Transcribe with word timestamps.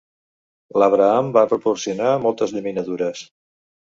L'Abraham 0.83 1.29
va 1.35 1.43
proporcionar 1.51 2.15
moltes 2.25 2.57
llaminadures. 2.57 3.21